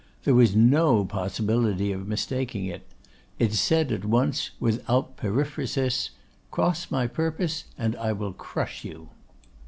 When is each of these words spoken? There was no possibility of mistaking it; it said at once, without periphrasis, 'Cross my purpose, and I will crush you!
There 0.23 0.33
was 0.33 0.55
no 0.55 1.05
possibility 1.05 1.91
of 1.91 2.07
mistaking 2.07 2.65
it; 2.65 2.87
it 3.37 3.53
said 3.53 3.91
at 3.91 4.03
once, 4.03 4.49
without 4.59 5.15
periphrasis, 5.15 6.09
'Cross 6.49 6.89
my 6.89 7.05
purpose, 7.05 7.65
and 7.77 7.95
I 7.97 8.11
will 8.11 8.33
crush 8.33 8.83
you! 8.83 9.09